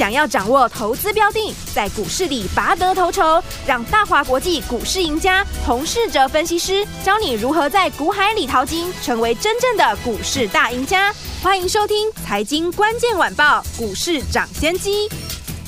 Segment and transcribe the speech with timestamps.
[0.00, 3.22] 想要掌握投资标的，在股市里拔得头筹，
[3.66, 11.12] 让大华国际股市赢家洪世哲分析师教你如何在股海里淘金，成为真正的股市大赢家。
[11.42, 15.06] 欢迎收听《财经关键晚报》股市涨先机。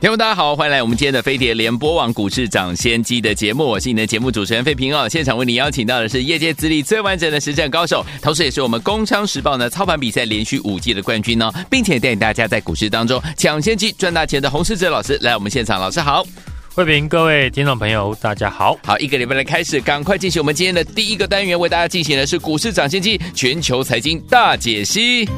[0.00, 5.06] 听众大家好，欢迎来我们今天的飞碟联播网股市涨先机的节目，我是你的节目主持人费平哦。
[5.06, 16.24] 现场为你邀请到的是业界资历最完整的实战高手，同时也是我们工商时报呢操盘比赛连续五季的冠军呢，并且带领大家在股市当中抢先机赚大钱的洪世哲老师来我们现场，老师好，
[16.70, 25.28] 费平，各位听众朋友大家好，好，一个礼拜的开始，赶快进行我们今天的第一个单元，为大家进行的是股市涨先机全球财经大解析。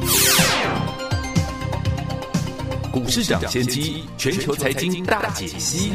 [2.93, 5.93] 股市涨先机，全球财经大解析。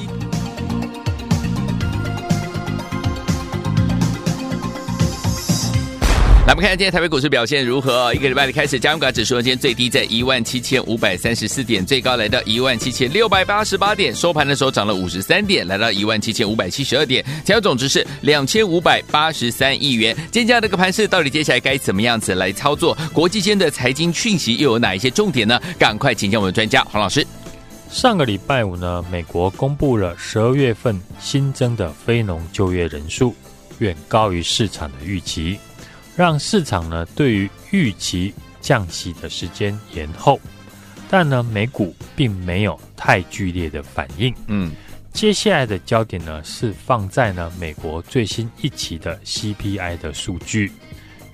[6.49, 8.15] 来，我们看看今天台北股市表现如何？
[8.15, 20.17] 一个礼拜的开始，加权指数今天最低在一万七千五百三十四点，最高来到一万七千六百八十八点，收盘的时候涨了五十三点，来到一万七千五百七十二点，成交总值是两千五百八十三亿元。
[20.33, 22.97] 今天这样的一个盘势，到底接下来该怎么样子来操作？
[23.13, 25.61] 国际间的财经讯息又有哪一些重点呢？
[25.79, 27.27] 赶快请教我们的专家黄老师。
[27.91, 33.35] 上个礼拜五呢，美国公布了十二月份新增的非农就业人数，
[33.81, 35.59] 远高于市场的预期。
[36.19, 40.41] 让市场呢对于预期降息的时间延后，
[41.09, 44.35] 但呢美股并没有太剧烈的反应。
[44.49, 44.73] 嗯，
[45.13, 50.73] 接下来的焦点呢是放在呢美国最新一期的 CPI 的数据，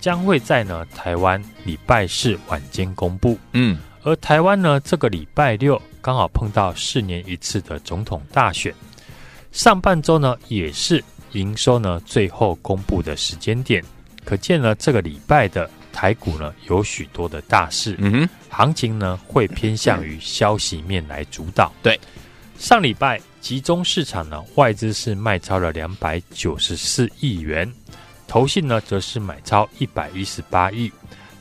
[0.00, 3.38] 将会在呢台湾礼拜四晚间公布。
[3.52, 8.74] 嗯，而台湾呢这个礼拜六刚好碰到四年一次的总统大选，
[9.50, 13.82] 上半周呢也是营收呢最后公布的时间点。
[14.24, 21.72] 可见呢，这个礼拜的台股呢有许多的大事，嗯哼，行情呢会偏向于消息面来主导。
[21.82, 21.98] 对，
[22.58, 27.70] 上礼拜集中市场呢外资是卖超了两百九十四亿元，
[28.26, 30.90] 投信呢则是买超一百一十八亿，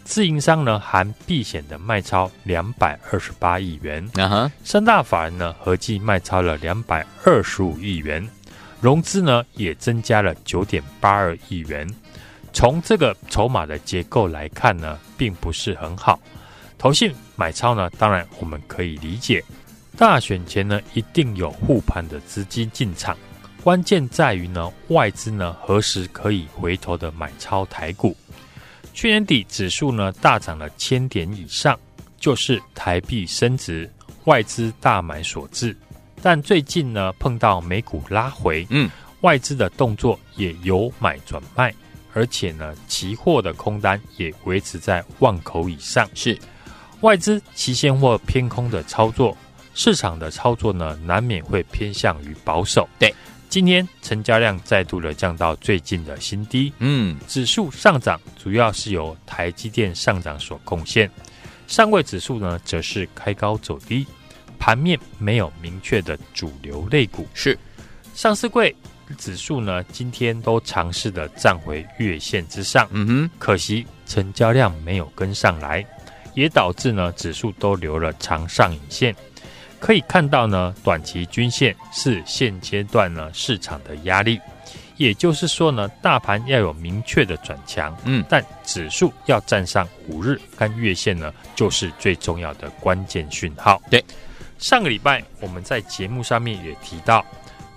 [0.04, 8.28] 自营商呢含避险的卖超两百二十八亿元，啊哈，三大法人呢合计卖超了两百二十五亿元，
[8.82, 11.88] 融资呢也增加了九点八二亿元。
[12.54, 16.20] 从这个筹码的结构来看呢，并不是很好。
[16.78, 19.44] 投信买超呢，当然我们可以理解。
[19.98, 23.18] 大选前呢，一定有护盘的资金进场，
[23.64, 28.16] 关键在于呢，外资呢何时可以回头的买超台股。
[28.94, 31.78] 去年底指数呢大涨了千点以上，
[32.20, 33.90] 就是台币升值、
[34.26, 35.76] 外资大买所致。
[36.22, 38.90] 但最近呢碰到美股拉回，嗯，
[39.22, 41.74] 外资的动作也由买转卖。
[42.14, 46.08] 而且呢，期货的空单也维持在万口以上。
[46.14, 46.38] 是
[47.02, 49.36] 外资期现货偏空的操作，
[49.74, 52.88] 市场的操作呢，难免会偏向于保守。
[52.98, 53.14] 对，
[53.50, 56.72] 今天成交量再度的降到最近的新低。
[56.80, 61.10] 嗯，指数上涨主要是由台积电上涨所贡献，
[61.68, 64.06] 上柜指数呢则是开高走低，
[64.58, 67.28] 盘面没有明确的主流类股。
[67.34, 67.58] 是
[68.14, 68.74] 上市柜。
[69.18, 75.86] 指数呢，今天都尝试的站回月线之上，嗯哼，可惜成交量没有跟上来，
[76.34, 79.16] 也导致呢指数都留了长上影线。
[79.80, 84.40] 可以看到呢，短期均线是现阶段呢市场的压力，
[84.96, 93.82] 也就是说呢，大盘要有明确的转强，嗯，但指数要站上五日跟月线呢，就是最重要的关键讯号。
[93.90, 94.04] 对，
[94.58, 97.26] 上个礼拜我们在节目上面也提到。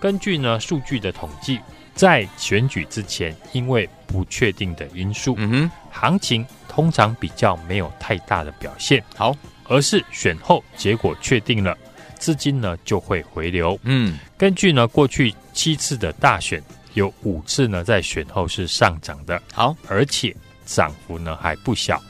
[0.06, 1.58] 根据呢数据的统计，
[1.92, 9.02] 在选举之前，因为不确定的因素，嗯哼，行情通常比较没有太大的表现。
[9.16, 9.34] 好，
[9.64, 11.76] 而是选后结果确定了，
[12.20, 13.76] 资金呢就会回流。
[13.82, 16.62] 嗯，根据呢过去七次的大选，
[16.94, 19.42] 有五次呢在选后是上涨的。
[19.52, 20.32] 好，而且
[20.64, 22.00] 涨幅呢还不小。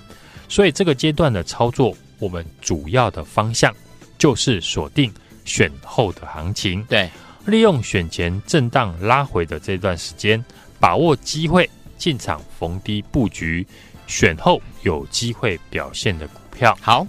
[0.51, 3.75] 所以这个阶段的操作，我们主要的方向
[4.19, 5.11] 就是锁定
[5.47, 6.85] 选后的行情。
[6.91, 7.09] 对。
[7.47, 10.45] 利用选前震荡拉回的这段时间，
[10.81, 13.67] 把握机会进场逢低布局，
[14.07, 16.77] 选后有机会表现的股票。
[16.81, 17.07] 好，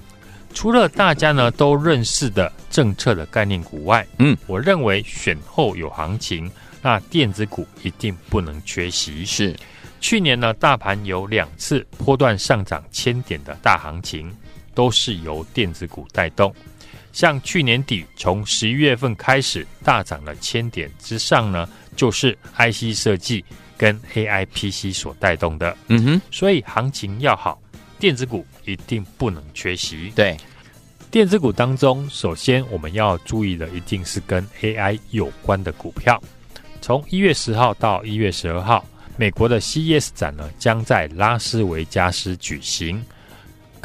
[0.54, 6.50] 除了大家呢都认识的政策的概念股外，嗯，我认为选后有行情，
[6.82, 9.26] 那电子股一定不能缺席。
[9.26, 9.56] 是，
[10.00, 14.32] 去年呢，大盘有两次波段上涨千点的大行情，
[14.76, 16.54] 都是由电子股带动。
[17.18, 23.44] 像去年底从十一月份开始大涨了千点之上呢，就是 IC 设计
[23.76, 25.76] 跟 AI PC 所带动的。
[25.88, 27.60] 嗯哼，所以行情要好，
[27.98, 30.12] 电子股一定不能缺席。
[30.16, 30.38] 对，
[31.10, 36.22] 电子股当中，首先我们要注意的一定是跟 AI 有关的股票。
[36.84, 38.86] 从一月十号到一月十二号，
[39.18, 43.04] 美国的 CES 展呢将在拉斯维加斯举行。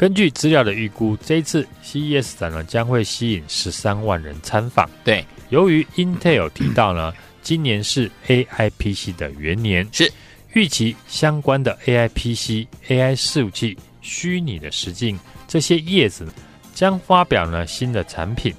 [0.03, 4.89] 根据资料的预估，这一次 CES 展呢将会吸引十三万人参访。
[5.01, 10.11] 对，由于 Intel 提到呢， 今年是 AI PC 的元年，是
[10.51, 15.17] 预期相关的 AI PC、AI 伺服器、虚拟的实境
[15.47, 16.27] 这些叶子
[16.73, 18.53] 将发表呢新的产品，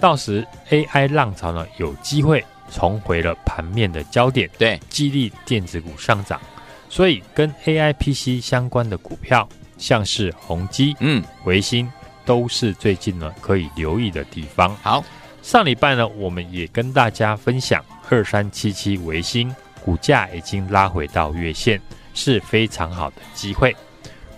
[0.00, 6.40] 到时 AI 浪潮呢有机会重回了盘面的焦点，对，激励电子股上涨。
[6.88, 9.48] 所以跟 AI PC 相关的股票。
[9.78, 11.90] 像是宏基、嗯，维星，
[12.26, 14.76] 都是最近呢可以留意的地方。
[14.82, 15.02] 好，
[15.42, 21.80] 上礼拜呢，我们也跟大家分享二三七七维新股价已经拉回到月线，
[22.12, 23.74] 是非常好的机会。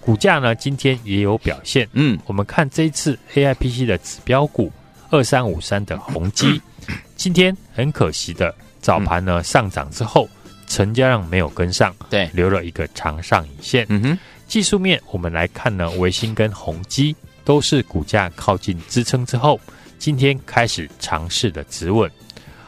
[0.01, 1.89] 股价呢今天也有表现。
[1.93, 4.71] 嗯，我们看这一次 AIPC 的指标股
[5.11, 6.61] 二三五三的宏基，
[7.17, 10.29] 今天很可惜的早盘呢上涨之后，
[10.67, 13.85] 成交量没有跟上，对，留了一个长上影线。
[13.89, 14.19] 嗯哼。
[14.51, 17.15] 技术面，我们来看呢，维新跟宏基
[17.45, 19.61] 都是股价靠近支撑之后，
[19.97, 22.11] 今天开始尝试的止稳。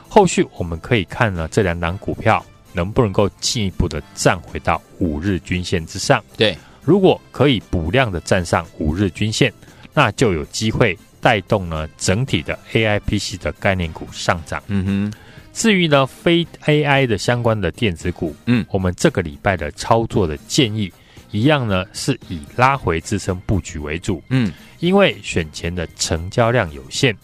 [0.09, 2.41] 后续我们可以看呢，这两档股票
[2.73, 6.23] 能不能够进一步的站回到五日均线之上。
[6.37, 9.53] 对，如果可以补量的站上五日均线，
[9.93, 14.63] 那就有机会带动呢整体的 AIPC 的概念股上涨。
[14.69, 15.13] 嗯哼，
[15.53, 20.93] 至于呢非 AI 的相关的电子股，嗯，我们这个礼拜的操作的建议。
[21.33, 24.23] 一样呢，是以拉回支撑布局为主。
[24.29, 27.17] 嗯，因为选前的成交量有限，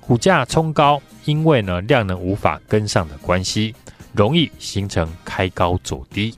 [0.00, 3.74] 股价冲高，因为呢量能无法跟上的关系，
[4.12, 6.34] 容易形成开高走低。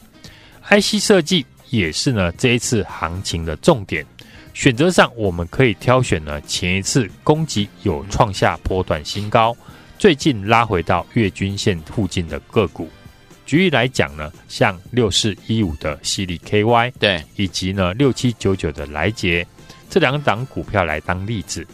[0.68, 4.06] IC 设计也是呢这一次行情的重点。
[4.52, 9.56] 选择上，我们可以挑选呢前一次攻击有创下波段新高，
[9.98, 12.88] 最近拉回到月均线附近的个股。
[13.46, 19.46] 举例来讲呢，像六四一五的犀利 KY，对，以及呢六七九九的来捷
[19.90, 21.66] 这两档股票来当例子。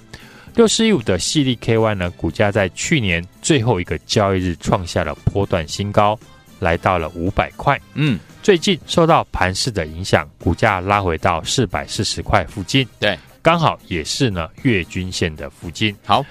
[0.56, 6.18] 六四一五的犀利 KY 呢，股价在去年最后一个交易日创下了波段新高，
[6.58, 7.80] 来到了五百块。
[7.94, 12.86] 嗯，最近受到盘势的影响，股价拉回到四百四十块附近。
[12.98, 15.94] 对，刚好也是呢月均线的附近。
[16.04, 16.26] 好，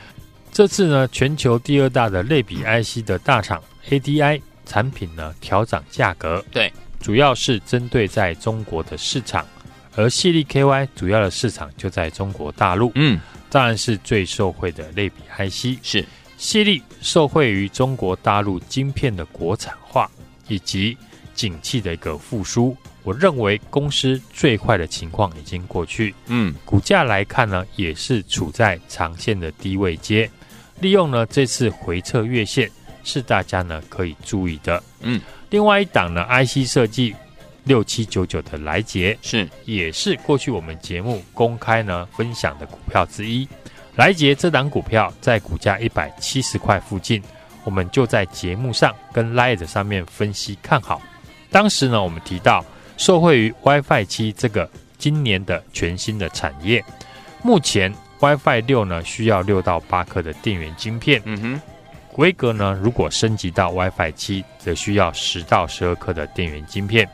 [0.51, 4.41] 这次呢全球第二大的类比 IC 的大厂 ADI。
[4.69, 6.71] 产品呢调涨价格，对，
[7.01, 9.43] 主要是针对在中国的市场，
[9.95, 13.19] 而矽力 KY 主要的市场就在中国大陆，嗯，
[13.49, 16.05] 当然是最受惠的类比 IC，是。
[16.37, 20.09] 矽力受惠于中国大陆晶片的国产化
[20.47, 20.95] 以及
[21.33, 30.29] 景气的一个复苏，我认为公司最坏的情况已经过去，嗯，股价来看呢也是处在长线的低位阶，
[30.79, 32.69] 利用呢这次回撤月线。
[33.09, 35.19] 是大家呢可以注意的，嗯，
[35.49, 37.15] 另外一档呢，IC 设计
[37.63, 43.47] 六七九九的来杰是也是过去我们节目公开呢分享的股票之一。
[43.95, 47.21] 来杰这档股票在股价一百七十块附近，
[47.63, 51.01] 我们就在节目上跟 Light 上面分析看好。
[51.49, 52.63] 当时呢，我们提到
[52.95, 56.85] 受惠于 WiFi 七这个今年的全新的产业，
[57.41, 61.61] 目前 WiFi 六呢需要六到八颗的电源晶片，嗯哼。
[62.11, 67.07] 规格呢，如果升级到 WiFi 七，则需要十到十二颗的电源晶片。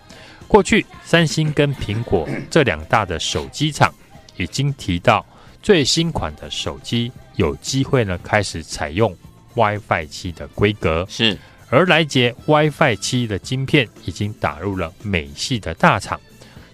[0.48, 3.94] 过去三星跟苹果这两大的手机厂
[4.38, 5.26] 已经提到，
[5.62, 9.16] 最新款的手机有机会呢开始采用
[9.56, 11.06] WiFi 七的规格。
[11.10, 11.38] 是，
[11.70, 16.20] 而来捷 WiFi 七的晶片已经打入了美系的大厂，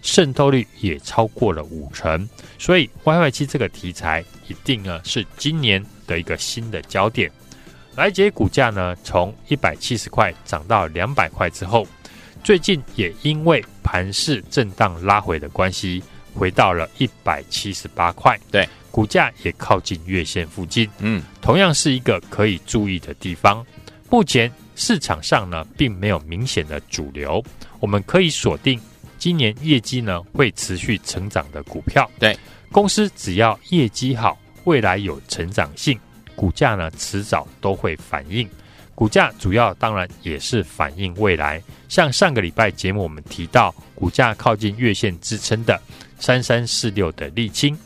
[0.02, 2.28] 渗透率也超过了五成。
[2.60, 7.32] 所以 WiFi 七这个题材一定呢是今年的一个新的焦点。
[7.96, 11.86] 来捷股价呢，从一百七十块涨到两百块之后，
[12.44, 16.02] 最近也因为盘势震荡拉回的关系，
[16.34, 18.40] 回到了一百七十八块。
[18.50, 20.90] 对，股价也靠近月线附近。
[21.00, 23.64] 嗯，同样是一个可以注意的地方。
[24.10, 27.44] 目前市场上呢，并没有明显的主流，
[27.80, 28.80] 我们可以锁定
[29.18, 32.10] 今年业绩呢会持续成长的股票。
[32.18, 32.38] 对，
[32.72, 36.00] 公司只要业绩好，未来有成长性。
[36.42, 38.50] 股价呢，迟早都会反应。
[38.96, 41.62] 股价主要当然也是反映未来。
[41.88, 45.80] 像上个礼拜节目我们提到，股价靠近月线支撑的
[46.18, 47.78] 三三四六的沥青，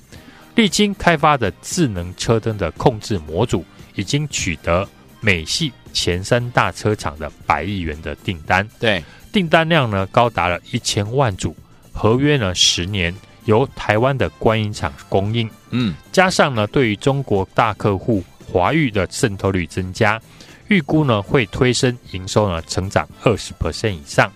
[0.55, 4.87] 沥青开发的智能车灯的控制模组已经取得
[5.19, 8.65] 美系前三大车厂的百亿元的订单。
[8.79, 11.53] 对，订单量呢高达了一千万组，
[11.91, 13.13] 合约呢十年。
[13.45, 20.21] 由台湾的观音厂供应，嗯，加上呢，对于中国大客户华域的渗透率增加，
[20.67, 24.31] 预估呢会推升营收呢成长二十 percent 以上。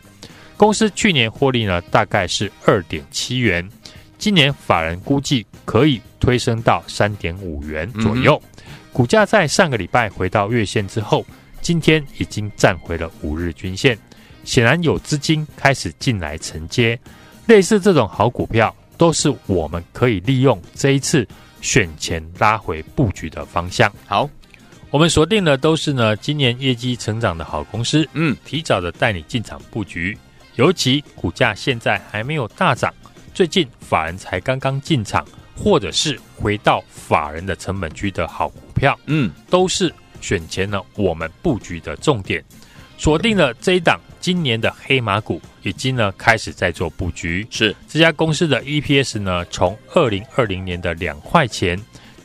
[0.58, 3.68] 公司去年获利呢大概是二点七元，
[4.18, 8.42] 今年法人估计可以推升到三点五元左右。
[8.58, 11.26] 嗯、股价在上个礼拜回到月线之后，
[11.62, 13.98] 今天已经站回了五日均线，
[14.44, 17.00] 显然有资金开始进来承接。
[17.46, 18.76] 类似这种好股票。
[19.00, 21.26] 都是我们可以利用这一次
[21.62, 23.92] 选前拉回布局的方向。
[24.06, 24.30] 好，
[24.90, 30.18] 我们锁定的都是呢今年业绩成长的好公司，嗯，提早的带你进场布局。
[30.56, 32.94] 尤其股价现在还没有大涨，
[33.34, 35.26] 最近法人才刚刚进场，
[35.56, 42.44] 或者是回到法人的成本区的好股票，嗯，都是选前呢我们布局的重点。
[43.00, 43.98] 锁定了这一档。
[44.20, 47.74] 今年的黑马股已经呢开始在做布局，是。
[47.88, 51.80] 这家公司的 EPS 呢从二零二零年的两块钱，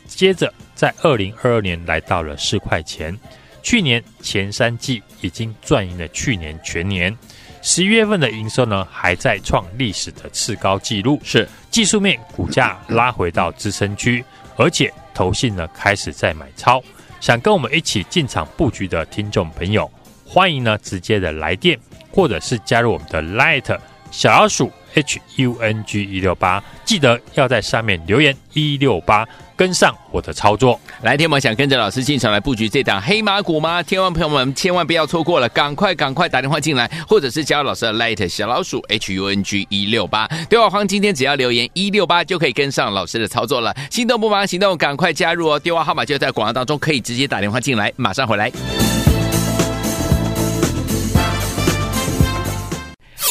[0.05, 3.17] 接着在二零二二年来到了四块钱，
[3.63, 7.17] 去年前三季已经赚赢了去年全年，
[7.61, 11.47] 十一月份的营收呢还在创历史的次高纪录，是。
[11.71, 14.23] 技术面股价拉回到支撑区，
[14.57, 16.83] 而且投信呢开始在买超，
[17.21, 19.89] 想跟我们一起进场布局的听众朋友。
[20.25, 21.79] 欢迎呢，直接的来电，
[22.11, 23.77] 或者是加入我们的 Light
[24.11, 30.79] 小老鼠 H U N G 一六八，记得要在上面留言一六八，跟上我的操作。
[31.01, 33.83] 来，天们想跟着老师进场来布局这档黑马股吗？
[33.83, 40.27] 天王朋友们千万不要错过了，赶快赶快打电话进来，或者是加入老师的 Light 小老鼠 H U N G 一六八。
[40.49, 43.75] 对话框今天只要留言一六八就可以跟上老师的操作了。
[43.91, 45.59] 心动不忙行动，赶快加入哦！
[45.59, 48.49] 电话号码就在广告当中，可以直接打电话进来，马上回来。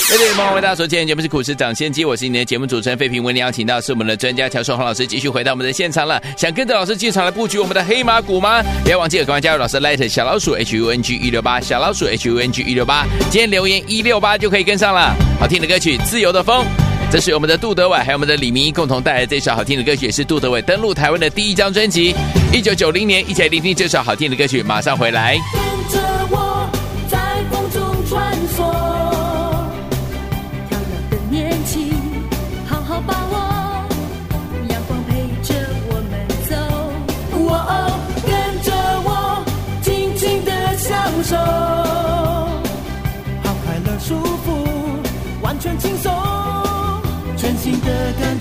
[0.06, 3.24] 各位朋友，为大家所见节目是股市涨先机，我是你的节目主持人费平。
[3.24, 6.22] 为您邀请到是我们的专家乔顺洪老师，继续回到我们的现场了。
[6.36, 8.62] 想跟着老师进场来布局我们的黑马股吗？
[8.84, 15.16] 不要忘记了，赶快加入老师 Light 小老鼠 H U N G 一六八小老鼠 H U N G 一六八，今天留言一六八就可以跟上了。
[15.40, 16.64] 好听的歌曲《自由的风》，
[17.10, 22.14] 这是我们的杜德伟还有我们的李明一共同带来这首好听的歌曲，也是杜德伟登陆台湾的第一张专辑。
[22.52, 25.38] 一九九零年，一起来聆听这首好听的歌曲，马上回来。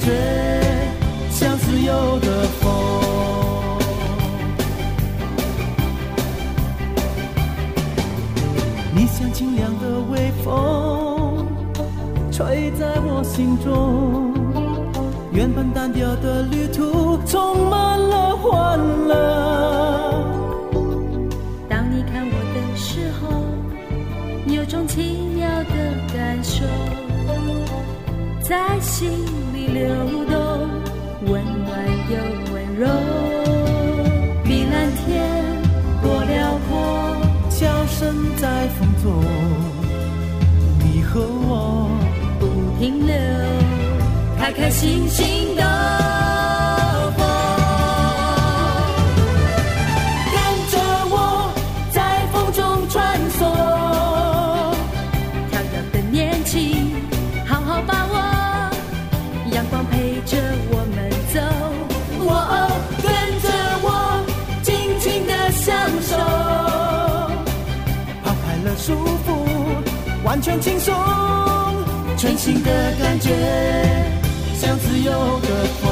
[0.06, 0.12] 觉，
[1.32, 2.72] 像自由的风。
[8.96, 11.48] 你像清凉的微风，
[12.32, 14.34] 吹在我心中。
[15.32, 19.14] 原本单调的旅途，充满了欢乐。
[21.70, 23.30] 当你看我的时候，
[24.54, 25.02] 有种奇
[25.34, 25.74] 妙的
[26.14, 26.64] 感受。
[28.42, 29.23] 在心
[42.84, 43.16] 停留
[44.38, 45.64] 开开心心的
[47.16, 47.24] 活
[50.34, 50.36] 跟
[50.70, 50.78] 着
[51.10, 51.54] 我
[51.94, 53.40] 在风中穿梭
[55.50, 56.92] 跳动的年轻
[57.46, 58.16] 好好把握
[59.54, 60.38] 阳光陪着
[60.70, 61.40] 我们走
[63.02, 63.08] 跟
[63.40, 63.48] 着
[63.82, 63.88] 我
[64.62, 66.18] 尽情的享受
[68.26, 68.94] 抛开了束
[69.26, 71.63] 缚完全轻松。
[72.24, 73.32] 全新的感觉，
[74.56, 75.12] 像自由
[75.42, 75.48] 的
[75.82, 75.92] 风。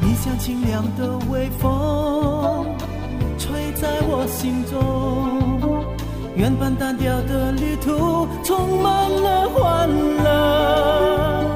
[0.00, 2.64] 你像清凉的微风，
[3.36, 5.84] 吹在我心中。
[6.36, 9.90] 原本单调的旅途，充满了欢
[10.22, 11.50] 乐。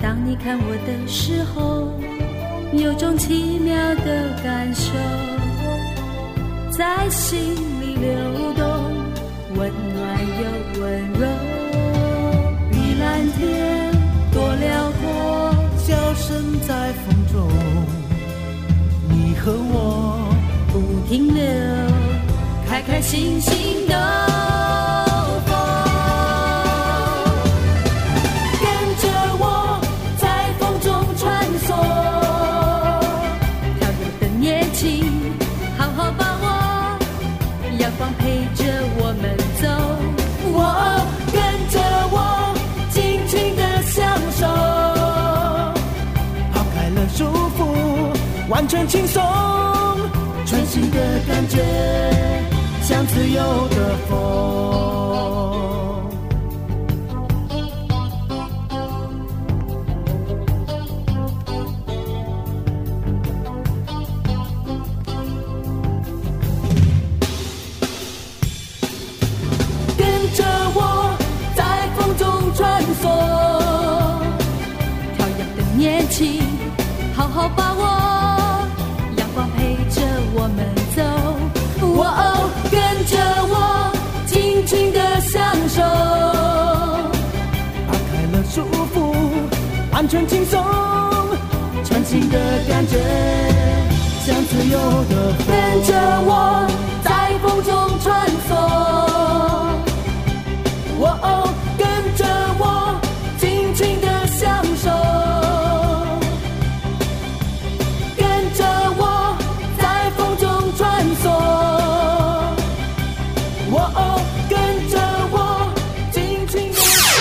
[0.00, 1.92] 当你看我的时候，
[2.72, 3.72] 有种奇妙
[4.04, 4.90] 的感受。
[6.80, 7.38] 在心
[7.78, 8.64] 里流动，
[9.54, 10.00] 温暖
[10.40, 11.28] 又温柔。
[12.70, 13.92] 碧蓝天
[14.32, 17.46] 多辽阔，笑声在风中。
[19.10, 20.34] 你和我
[20.72, 21.44] 不停留，
[22.66, 25.49] 开开心心的。
[48.88, 49.22] 轻松，
[50.44, 51.62] 全新的感觉，
[52.82, 54.18] 像自由的风。
[69.96, 70.44] 跟着
[70.74, 71.16] 我
[71.54, 73.04] 在风中穿梭，
[75.16, 76.42] 跳跃的年轻，
[77.14, 78.19] 好好把握。
[82.06, 83.16] 哦，跟着
[83.48, 83.92] 我，
[84.26, 85.80] 尽情的享受，
[87.86, 88.62] 打开了束
[88.94, 88.96] 缚，
[89.92, 90.62] 完全轻松，
[91.84, 92.38] 全新的
[92.68, 92.98] 感觉，
[94.24, 94.78] 像自由
[95.08, 95.32] 的。
[95.46, 95.90] 跟着
[96.26, 96.66] 我，
[97.02, 97.08] 在
[97.42, 98.50] 风中穿梭。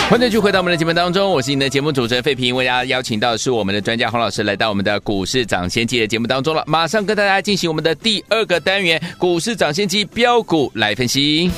[0.10, 6.64] 欢迎继续回到我们的节目当中，我是你的节目主持人费平，为大家邀请到的是我们的专家洪老师来到我们的股市涨先机的节目当中了。
[6.66, 11.52] 马上跟大家进行我们的第二个单元——股市涨先机标股来分析。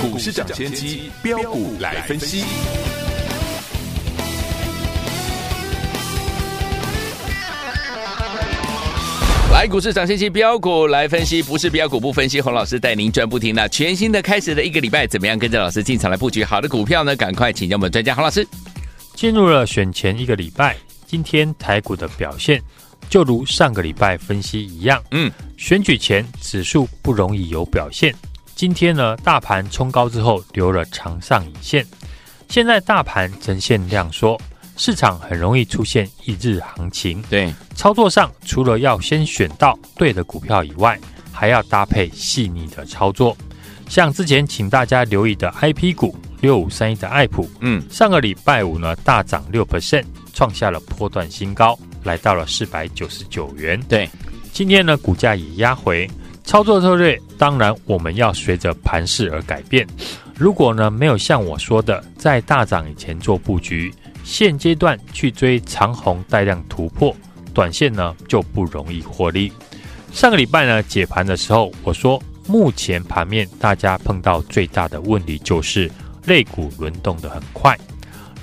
[0.00, 2.42] 股市涨先机标股来分析。
[9.58, 12.40] 来股市涨先机飙股来分析，不是标股不分析。
[12.40, 17.16] 洪老师带您赚不停的全新的开始的一个礼拜，怎么样跟着老师进场来布局好的股票呢？
[17.16, 18.46] 赶快请教我们专家洪老师。
[19.16, 20.76] 进入了选前一个礼拜，
[21.08, 22.62] 今天台股的表现
[23.10, 28.14] 就如上个礼拜分析一样，嗯，选举前指数不容易有表现。
[28.54, 31.84] 今天呢，大盘冲高之后留了长上影线，
[32.48, 34.40] 现在大盘呈现量缩。
[34.78, 40.96] 市场很容易出现一日行情，对，操作上除了要先选到对的股票以外，
[41.32, 43.36] 还要搭配细腻的操作。
[43.88, 53.80] 像之前请大家留意的 IP 股六五三一的爱普，嗯，上个礼拜五呢大涨六 percent，创下了波段新高，来到了四百九十九元。
[53.88, 54.08] 对，
[54.52, 56.08] 今天呢股价也压回，
[56.44, 59.84] 操作策略当然我们要随着盘势而改变。
[60.36, 63.92] 如果呢没有像我说的在大涨以前做布局。
[64.28, 67.16] 现阶段去追长虹带量突破，
[67.54, 69.50] 短线呢就不容易获利。
[70.12, 75.90] 上个礼拜呢解盘的时候，我说目前盘面大家碰到最大的问题就是
[76.26, 77.74] 类股轮动的很快，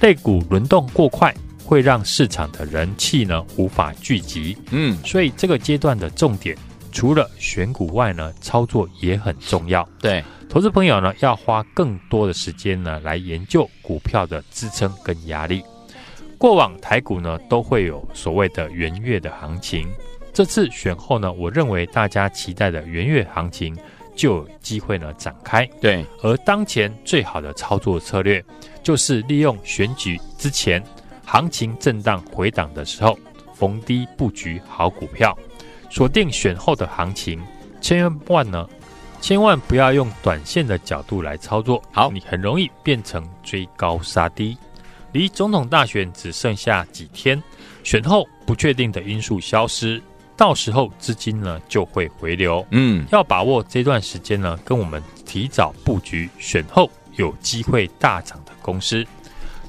[0.01, 1.31] 类股轮动过快
[1.63, 4.57] 会让市场的人气呢无法聚集。
[4.71, 6.57] 嗯，所以这个阶段的重点
[6.91, 9.87] 除了选股外呢，操作也很重要。
[10.01, 10.23] 对。
[10.49, 15.63] 投资朋友呢，要花更多的时间呢，来研究股票的支撑跟压力。
[16.37, 19.87] 过往台股呢，都会有所谓的元月的行情。
[20.33, 23.75] 这次选后呢，我认为大家期待的元月行情
[24.15, 25.65] 就有机会呢展开。
[25.79, 28.43] 对，而当前最好的操作策略，
[28.83, 30.83] 就是利用选举之前
[31.25, 33.17] 行情震荡回档的时候，
[33.53, 35.37] 逢低布局好股票，
[35.89, 37.41] 锁定选后的行情。
[37.79, 38.67] 千万呢，
[39.21, 44.57] 千万不要用短线的角度来操作，好，你很容易变成追高杀低。
[45.15, 47.41] 离总统大选只剩下几天，
[47.85, 50.01] 选后不确定的因素消失，
[50.35, 52.67] 到时候资金呢就会回流。
[52.71, 59.07] 嗯，要把握这段时间呢，跟我们提早布局选后有机会大涨的公司。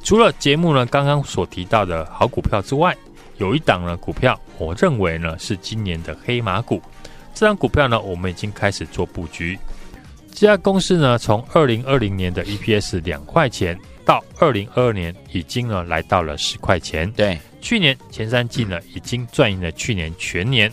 [0.02, 2.96] 除了节目呢刚刚所提到的好股票之外，
[3.38, 6.82] 有一档呢股票，我认为呢是今年的黑马股。
[7.34, 9.56] 这张股票呢，我们已经开始做布局。
[10.32, 13.78] 这家公司呢，从二零二零年的 EPS 两块钱。
[14.38, 17.10] 到二零二二年，已经呢来到了十块钱。
[17.12, 20.70] 对，去年前三季呢，已经赚赢了去年全年。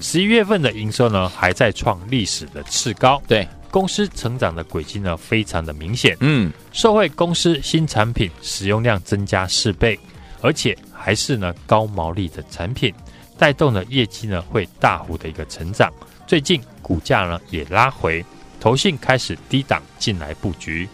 [0.00, 3.22] 十一月份的营收呢，还在创历史的次高。
[3.28, 6.16] 对，公司成长的轨迹呢，非常的明显。
[6.20, 9.98] 嗯，受惠公司新产品使用量增加四倍，
[10.40, 12.92] 而且还是呢高毛利的产品，
[13.38, 15.92] 带动了业绩呢会大幅的一个成长。
[16.26, 18.24] 最近股价呢也拉回，
[18.58, 20.88] 投信开始低档进来布局。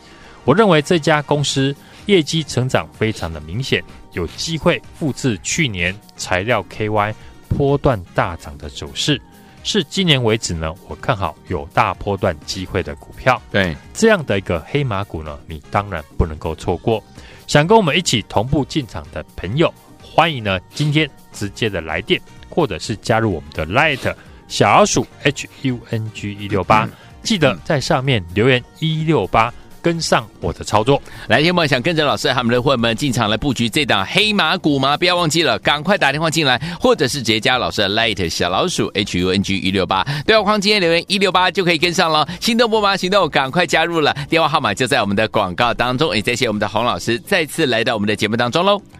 [0.45, 1.75] 我认为这家公司
[2.11, 3.81] 业绩成长非常的明显，
[4.15, 7.15] 有机会复制去年材料 KY
[7.49, 9.21] 波段大涨的走势，
[9.63, 13.41] 是今年为止呢，我看好有大波段机会的股票。
[13.53, 17.01] 对，这样的一个黑马股呢，你当然不能够错过。
[17.47, 24.13] 想跟我们一起同步进场的朋友，欢迎呢今天直接的来电，或者是加入我们的 Light
[24.49, 26.89] 小老鼠 H U N G 一六八，
[27.23, 29.55] 记得在上面留言一六八。
[29.83, 34.97] 跟上我的操作，来，听众们想跟着老师和我们的混们进场来布局这档黑马股吗？
[34.97, 42.29] 不要忘记了，赶快打电话进来，或者是直接加老师的 Light 小老鼠 H U N G 一六八，对话框今天留言一六八就可以跟上了。
[42.41, 42.97] 心动不吗？
[42.97, 46.15] 行动，赶快加入了，电话号码就在我们的广告当中。
[46.15, 49.00] 也谢谢我们的洪老师再次来到我们的节目当中喽。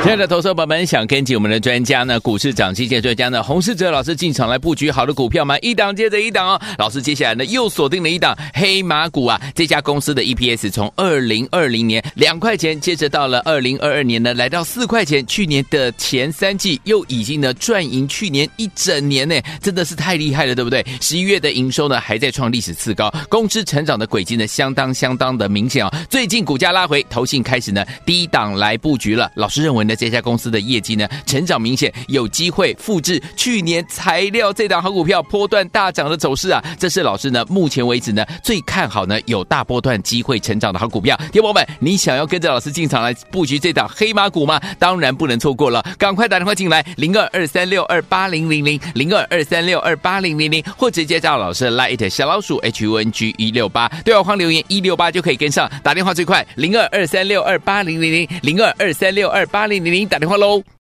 [0.00, 2.20] 亲爱的投资者朋友们，想跟紧我们的专家呢？
[2.20, 3.42] 股市涨基线专家呢？
[3.42, 5.58] 洪世哲老师进场来布局好的股票吗？
[5.58, 6.60] 一档接着一档哦。
[6.78, 9.38] 老师接下来呢又锁定了一档黑马股啊！
[9.56, 15.26] 这家公司的 EPS 从二零二零年两块钱，接着到了二零二二年呢来到四块钱。
[15.26, 20.86] 去年的前三季又已经呢赚赢去年一整年呢，真的是太厉害了，对不对？
[21.00, 25.92] 十一月的营收呢还在创历史次高，公司成长的轨迹呢相当相当的明显哦。
[26.08, 29.30] 最近股价拉回，投信开始呢低档来布局了。
[29.34, 29.87] 老师认为。
[29.88, 36.62] 那这家公司的业绩呢，成长明显，有机会复制去年材料这档好股票波段大涨的走势啊！
[36.78, 41.18] 这是老师呢目前为止呢最看好呢有大波段机会成长的好股票。
[41.32, 44.60] 听友们，你想要跟着老师进场来布局这档黑马股吗？
[44.78, 59.77] 当然不能错过了，赶快打电话进来零二二三六二八零零零零二二三六二八零零零，或直接加老师的 Light 小老鼠 H U N G 一六八对话框留言一六八就可以跟上，打电话最快零二二三六二八零零零零二二三六二八零。
[59.84, 60.62] 零零打电话喽。